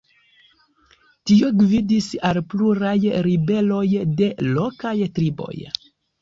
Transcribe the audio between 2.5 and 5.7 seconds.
pluraj ribeloj de lokaj triboj.